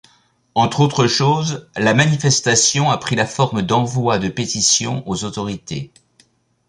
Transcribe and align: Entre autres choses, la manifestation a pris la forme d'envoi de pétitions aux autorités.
Entre 0.55 0.79
autres 0.79 1.05
choses, 1.05 1.69
la 1.77 1.93
manifestation 1.93 2.89
a 2.89 2.97
pris 2.97 3.15
la 3.15 3.27
forme 3.27 3.61
d'envoi 3.61 4.17
de 4.17 4.29
pétitions 4.29 5.03
aux 5.07 5.25
autorités. 5.25 5.91